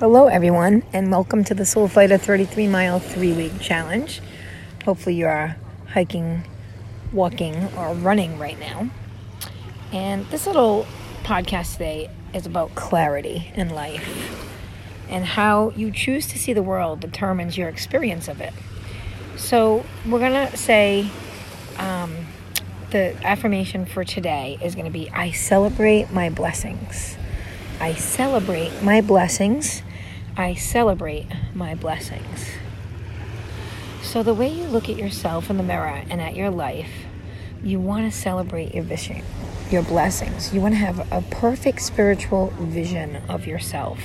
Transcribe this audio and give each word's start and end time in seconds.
Hello, 0.00 0.28
everyone, 0.28 0.82
and 0.94 1.12
welcome 1.12 1.44
to 1.44 1.52
the 1.52 1.66
Soul 1.66 1.86
Fighter 1.86 2.16
33 2.16 2.68
mile 2.68 3.00
three 3.00 3.34
week 3.34 3.60
challenge. 3.60 4.22
Hopefully, 4.86 5.14
you 5.14 5.26
are 5.26 5.58
hiking, 5.88 6.42
walking, 7.12 7.68
or 7.76 7.92
running 7.92 8.38
right 8.38 8.58
now. 8.58 8.88
And 9.92 10.24
this 10.28 10.46
little 10.46 10.86
podcast 11.22 11.74
today 11.74 12.08
is 12.32 12.46
about 12.46 12.74
clarity 12.74 13.52
in 13.54 13.68
life 13.68 14.08
and 15.10 15.26
how 15.26 15.68
you 15.76 15.90
choose 15.90 16.26
to 16.28 16.38
see 16.38 16.54
the 16.54 16.62
world 16.62 17.00
determines 17.00 17.58
your 17.58 17.68
experience 17.68 18.26
of 18.26 18.40
it. 18.40 18.54
So, 19.36 19.84
we're 20.08 20.18
going 20.18 20.48
to 20.48 20.56
say 20.56 21.10
um, 21.76 22.16
the 22.88 23.14
affirmation 23.22 23.84
for 23.84 24.04
today 24.04 24.56
is 24.62 24.74
going 24.74 24.86
to 24.86 24.90
be 24.90 25.10
I 25.10 25.32
celebrate 25.32 26.10
my 26.10 26.30
blessings. 26.30 27.18
I 27.80 27.92
celebrate 27.92 28.82
my 28.82 29.02
blessings 29.02 29.82
I 30.36 30.54
celebrate 30.54 31.26
my 31.54 31.74
blessings. 31.74 32.50
So, 34.02 34.22
the 34.22 34.34
way 34.34 34.48
you 34.48 34.64
look 34.64 34.88
at 34.88 34.96
yourself 34.96 35.50
in 35.50 35.56
the 35.56 35.62
mirror 35.62 36.02
and 36.08 36.20
at 36.20 36.34
your 36.34 36.50
life, 36.50 36.90
you 37.62 37.78
want 37.78 38.10
to 38.10 38.16
celebrate 38.16 38.74
your 38.74 38.84
vision, 38.84 39.22
your 39.70 39.82
blessings. 39.82 40.54
You 40.54 40.60
want 40.60 40.74
to 40.74 40.78
have 40.78 41.12
a 41.12 41.22
perfect 41.30 41.82
spiritual 41.82 42.54
vision 42.58 43.16
of 43.28 43.46
yourself. 43.46 44.00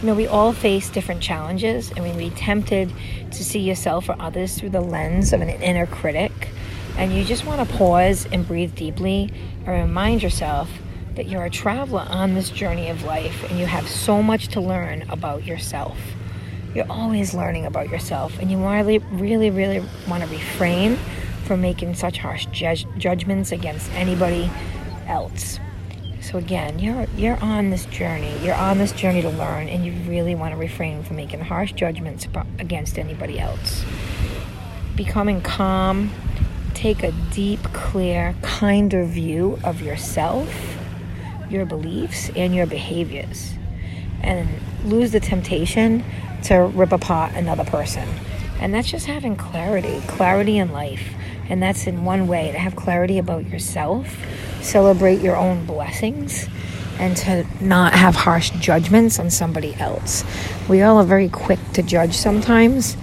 You 0.00 0.06
know, 0.06 0.14
we 0.14 0.26
all 0.26 0.52
face 0.52 0.88
different 0.88 1.20
challenges, 1.20 1.90
and 1.90 2.02
we 2.02 2.30
be 2.30 2.34
tempted 2.34 2.92
to 3.30 3.44
see 3.44 3.60
yourself 3.60 4.08
or 4.08 4.16
others 4.18 4.58
through 4.58 4.70
the 4.70 4.80
lens 4.80 5.32
of 5.32 5.42
an 5.42 5.50
inner 5.50 5.86
critic. 5.86 6.32
And 6.96 7.12
you 7.12 7.24
just 7.24 7.44
want 7.44 7.68
to 7.68 7.76
pause 7.76 8.26
and 8.32 8.46
breathe 8.46 8.74
deeply 8.74 9.30
and 9.66 9.68
remind 9.68 10.22
yourself 10.22 10.70
that 11.16 11.28
you're 11.28 11.44
a 11.44 11.50
traveler 11.50 12.06
on 12.08 12.34
this 12.34 12.50
journey 12.50 12.88
of 12.88 13.04
life 13.04 13.48
and 13.50 13.58
you 13.58 13.66
have 13.66 13.88
so 13.88 14.22
much 14.22 14.48
to 14.48 14.60
learn 14.60 15.02
about 15.10 15.44
yourself. 15.44 15.98
You're 16.74 16.90
always 16.90 17.34
learning 17.34 17.66
about 17.66 17.88
yourself, 17.88 18.38
and 18.38 18.50
you 18.50 18.56
really, 18.56 18.98
really, 18.98 19.50
really 19.50 19.84
want 20.08 20.22
to 20.22 20.28
refrain 20.28 20.96
from 21.44 21.60
making 21.60 21.94
such 21.94 22.18
harsh 22.18 22.46
ju- 22.46 22.88
judgments 22.96 23.50
against 23.50 23.90
anybody 23.94 24.48
else. 25.08 25.58
So 26.20 26.38
again, 26.38 26.78
you're 26.78 27.08
you're 27.16 27.42
on 27.42 27.70
this 27.70 27.86
journey. 27.86 28.32
You're 28.44 28.54
on 28.54 28.78
this 28.78 28.92
journey 28.92 29.20
to 29.22 29.30
learn, 29.30 29.68
and 29.68 29.84
you 29.84 29.92
really 30.08 30.36
want 30.36 30.52
to 30.52 30.56
refrain 30.56 31.02
from 31.02 31.16
making 31.16 31.40
harsh 31.40 31.72
judgments 31.72 32.28
against 32.60 32.98
anybody 33.00 33.40
else. 33.40 33.84
Becoming 34.94 35.40
calm, 35.40 36.12
take 36.72 37.02
a 37.02 37.10
deep, 37.32 37.60
clear, 37.72 38.36
kinder 38.42 39.04
view 39.04 39.58
of 39.64 39.82
yourself 39.82 40.79
your 41.50 41.66
beliefs 41.66 42.30
and 42.36 42.54
your 42.54 42.66
behaviors 42.66 43.54
and 44.22 44.48
lose 44.84 45.12
the 45.12 45.20
temptation 45.20 46.04
to 46.44 46.54
rip 46.56 46.92
apart 46.92 47.34
another 47.34 47.64
person. 47.64 48.08
And 48.60 48.74
that's 48.74 48.90
just 48.90 49.06
having 49.06 49.36
clarity, 49.36 50.00
clarity 50.06 50.58
in 50.58 50.72
life. 50.72 51.14
And 51.48 51.62
that's 51.62 51.86
in 51.86 52.04
one 52.04 52.28
way 52.28 52.52
to 52.52 52.58
have 52.58 52.76
clarity 52.76 53.18
about 53.18 53.48
yourself, 53.48 54.06
celebrate 54.60 55.20
your 55.20 55.36
own 55.36 55.66
blessings, 55.66 56.48
and 56.98 57.16
to 57.16 57.46
not 57.60 57.94
have 57.94 58.14
harsh 58.14 58.50
judgments 58.50 59.18
on 59.18 59.30
somebody 59.30 59.74
else. 59.76 60.22
We 60.68 60.82
all 60.82 60.98
are 60.98 61.04
very 61.04 61.28
quick 61.30 61.58
to 61.72 61.82
judge 61.82 62.14
sometimes, 62.14 62.96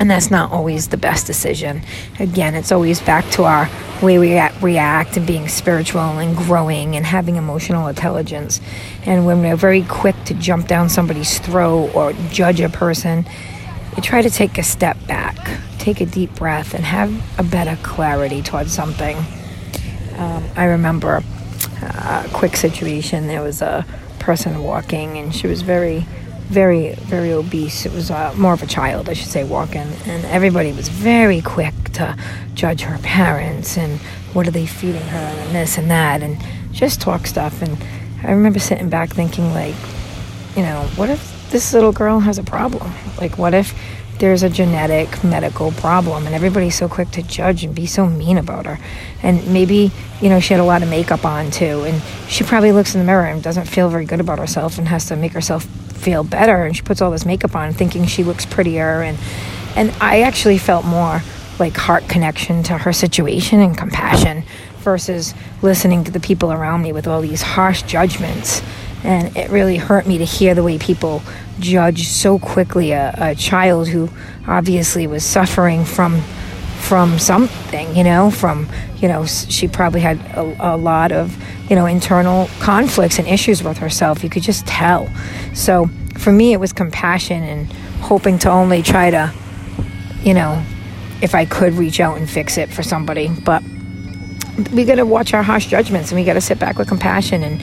and 0.00 0.10
that's 0.10 0.30
not 0.30 0.50
always 0.50 0.88
the 0.88 0.96
best 0.96 1.26
decision. 1.26 1.82
Again, 2.18 2.54
it's 2.54 2.72
always 2.72 3.02
back 3.02 3.28
to 3.32 3.44
our 3.44 3.68
way 4.02 4.18
we 4.18 4.40
react 4.62 5.18
and 5.18 5.26
being 5.26 5.46
spiritual 5.46 6.00
and 6.00 6.34
growing 6.34 6.96
and 6.96 7.04
having 7.04 7.36
emotional 7.36 7.86
intelligence. 7.86 8.62
And 9.04 9.26
when 9.26 9.42
we're 9.42 9.56
very 9.56 9.82
quick 9.82 10.16
to 10.24 10.34
jump 10.34 10.66
down 10.66 10.88
somebody's 10.88 11.38
throat 11.38 11.94
or 11.94 12.14
judge 12.30 12.62
a 12.62 12.70
person, 12.70 13.26
you 13.94 14.02
try 14.02 14.22
to 14.22 14.30
take 14.30 14.56
a 14.56 14.62
step 14.62 14.96
back, 15.06 15.36
take 15.78 16.00
a 16.00 16.06
deep 16.06 16.34
breath, 16.34 16.72
and 16.72 16.82
have 16.82 17.38
a 17.38 17.42
better 17.42 17.78
clarity 17.82 18.40
towards 18.40 18.72
something. 18.72 19.18
Um, 20.16 20.44
I 20.56 20.64
remember 20.64 21.22
a 21.82 22.26
quick 22.32 22.56
situation. 22.56 23.26
There 23.26 23.42
was 23.42 23.60
a 23.60 23.84
person 24.18 24.62
walking, 24.62 25.18
and 25.18 25.34
she 25.34 25.46
was 25.46 25.60
very 25.60 26.06
very, 26.50 26.94
very 26.94 27.32
obese. 27.32 27.86
It 27.86 27.92
was 27.92 28.10
uh, 28.10 28.34
more 28.36 28.52
of 28.52 28.62
a 28.62 28.66
child, 28.66 29.08
I 29.08 29.12
should 29.12 29.28
say, 29.28 29.44
walking. 29.44 29.86
And 30.06 30.24
everybody 30.24 30.72
was 30.72 30.88
very 30.88 31.40
quick 31.40 31.74
to 31.92 32.16
judge 32.54 32.80
her 32.82 32.98
parents 32.98 33.78
and 33.78 34.00
what 34.32 34.48
are 34.48 34.50
they 34.50 34.66
feeding 34.66 35.02
her 35.02 35.18
and 35.18 35.54
this 35.54 35.78
and 35.78 35.88
that 35.92 36.22
and 36.22 36.42
just 36.72 37.00
talk 37.00 37.28
stuff. 37.28 37.62
And 37.62 37.78
I 38.24 38.32
remember 38.32 38.58
sitting 38.58 38.88
back 38.88 39.10
thinking, 39.10 39.52
like, 39.54 39.76
you 40.56 40.62
know, 40.62 40.88
what 40.96 41.08
if 41.08 41.50
this 41.50 41.72
little 41.72 41.92
girl 41.92 42.18
has 42.18 42.36
a 42.36 42.42
problem? 42.42 42.92
Like, 43.20 43.38
what 43.38 43.54
if 43.54 43.72
there's 44.18 44.42
a 44.42 44.50
genetic 44.50 45.22
medical 45.22 45.70
problem 45.72 46.26
and 46.26 46.34
everybody's 46.34 46.74
so 46.74 46.88
quick 46.88 47.10
to 47.12 47.22
judge 47.22 47.64
and 47.64 47.74
be 47.74 47.86
so 47.86 48.06
mean 48.06 48.36
about 48.36 48.66
her 48.66 48.78
and 49.22 49.50
maybe 49.50 49.90
you 50.20 50.28
know 50.28 50.38
she 50.38 50.52
had 50.52 50.60
a 50.60 50.64
lot 50.64 50.82
of 50.82 50.90
makeup 50.90 51.24
on 51.24 51.50
too 51.50 51.84
and 51.84 52.02
she 52.28 52.44
probably 52.44 52.70
looks 52.70 52.94
in 52.94 53.00
the 53.00 53.06
mirror 53.06 53.24
and 53.24 53.42
doesn't 53.42 53.64
feel 53.64 53.88
very 53.88 54.04
good 54.04 54.20
about 54.20 54.38
herself 54.38 54.76
and 54.76 54.88
has 54.88 55.06
to 55.06 55.16
make 55.16 55.32
herself 55.32 55.66
feel 56.00 56.24
better. 56.24 56.64
And 56.64 56.74
she 56.74 56.82
puts 56.82 57.00
all 57.00 57.10
this 57.10 57.24
makeup 57.24 57.54
on 57.54 57.72
thinking 57.72 58.06
she 58.06 58.24
looks 58.24 58.46
prettier. 58.46 59.02
And 59.02 59.18
and 59.76 59.92
I 60.00 60.22
actually 60.22 60.58
felt 60.58 60.84
more 60.84 61.22
like 61.58 61.76
heart 61.76 62.08
connection 62.08 62.62
to 62.64 62.78
her 62.78 62.92
situation 62.92 63.60
and 63.60 63.76
compassion 63.76 64.42
versus 64.78 65.34
listening 65.62 66.04
to 66.04 66.10
the 66.10 66.20
people 66.20 66.52
around 66.52 66.82
me 66.82 66.92
with 66.92 67.06
all 67.06 67.20
these 67.20 67.42
harsh 67.42 67.82
judgments. 67.82 68.62
And 69.04 69.36
it 69.36 69.50
really 69.50 69.76
hurt 69.76 70.06
me 70.06 70.18
to 70.18 70.24
hear 70.24 70.54
the 70.54 70.62
way 70.62 70.78
people 70.78 71.22
judge 71.58 72.08
so 72.08 72.38
quickly 72.38 72.92
a, 72.92 73.14
a 73.16 73.34
child 73.34 73.88
who 73.88 74.08
obviously 74.46 75.06
was 75.06 75.24
suffering 75.24 75.84
from 75.84 76.22
from 76.90 77.18
something 77.18 77.86
you 77.96 78.04
know 78.04 78.30
from 78.30 78.68
you 78.96 79.08
know 79.08 79.24
she 79.24 79.68
probably 79.68 80.00
had 80.00 80.18
a, 80.36 80.74
a 80.74 80.76
lot 80.76 81.12
of 81.12 81.24
you 81.70 81.76
know 81.76 81.86
internal 81.86 82.48
conflicts 82.58 83.18
and 83.20 83.28
issues 83.28 83.62
with 83.62 83.78
herself 83.78 84.24
you 84.24 84.28
could 84.28 84.42
just 84.42 84.66
tell 84.66 85.08
so 85.54 85.88
for 86.20 86.32
me, 86.32 86.52
it 86.52 86.60
was 86.60 86.72
compassion 86.72 87.42
and 87.42 87.72
hoping 88.02 88.38
to 88.40 88.50
only 88.50 88.82
try 88.82 89.10
to, 89.10 89.32
you 90.22 90.34
know, 90.34 90.62
if 91.22 91.34
I 91.34 91.46
could 91.46 91.72
reach 91.74 91.98
out 91.98 92.18
and 92.18 92.28
fix 92.28 92.58
it 92.58 92.70
for 92.70 92.82
somebody. 92.82 93.28
But 93.28 93.62
we 94.72 94.84
got 94.84 94.96
to 94.96 95.06
watch 95.06 95.32
our 95.32 95.42
harsh 95.42 95.66
judgments 95.66 96.10
and 96.10 96.20
we 96.20 96.24
got 96.24 96.34
to 96.34 96.40
sit 96.40 96.58
back 96.58 96.78
with 96.78 96.88
compassion 96.88 97.42
and 97.42 97.62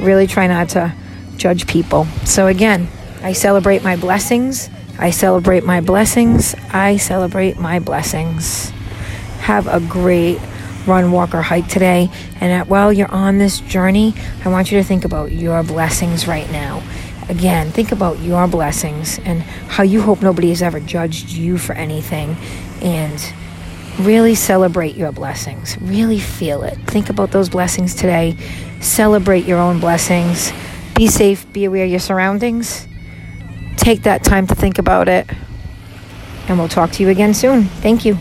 really 0.00 0.26
try 0.26 0.46
not 0.46 0.68
to 0.70 0.94
judge 1.36 1.66
people. 1.66 2.04
So, 2.24 2.46
again, 2.46 2.88
I 3.22 3.32
celebrate 3.32 3.82
my 3.82 3.96
blessings. 3.96 4.70
I 4.98 5.10
celebrate 5.10 5.64
my 5.64 5.80
blessings. 5.80 6.54
I 6.72 6.96
celebrate 6.96 7.58
my 7.58 7.78
blessings. 7.78 8.70
Have 9.40 9.66
a 9.66 9.80
great 9.80 10.38
run, 10.86 11.12
walk, 11.12 11.34
or 11.34 11.42
hike 11.42 11.68
today. 11.68 12.08
And 12.40 12.62
uh, 12.62 12.64
while 12.66 12.92
you're 12.92 13.10
on 13.10 13.38
this 13.38 13.60
journey, 13.60 14.14
I 14.44 14.48
want 14.48 14.72
you 14.72 14.78
to 14.78 14.84
think 14.84 15.04
about 15.04 15.32
your 15.32 15.62
blessings 15.62 16.26
right 16.26 16.50
now. 16.50 16.82
Again, 17.28 17.72
think 17.72 17.92
about 17.92 18.20
your 18.20 18.46
blessings 18.46 19.18
and 19.24 19.42
how 19.42 19.82
you 19.82 20.00
hope 20.00 20.22
nobody 20.22 20.50
has 20.50 20.62
ever 20.62 20.80
judged 20.80 21.30
you 21.30 21.58
for 21.58 21.74
anything. 21.74 22.36
And 22.80 23.20
really 23.98 24.34
celebrate 24.34 24.96
your 24.96 25.12
blessings. 25.12 25.76
Really 25.80 26.20
feel 26.20 26.62
it. 26.62 26.76
Think 26.86 27.10
about 27.10 27.32
those 27.32 27.48
blessings 27.48 27.94
today. 27.94 28.36
Celebrate 28.80 29.44
your 29.44 29.58
own 29.58 29.80
blessings. 29.80 30.52
Be 30.94 31.08
safe. 31.08 31.50
Be 31.52 31.64
aware 31.64 31.84
of 31.84 31.90
your 31.90 32.00
surroundings. 32.00 32.86
Take 33.76 34.02
that 34.02 34.24
time 34.24 34.46
to 34.48 34.54
think 34.54 34.78
about 34.78 35.08
it. 35.08 35.28
And 36.48 36.58
we'll 36.58 36.68
talk 36.68 36.92
to 36.92 37.02
you 37.02 37.08
again 37.08 37.34
soon. 37.34 37.64
Thank 37.64 38.04
you. 38.04 38.18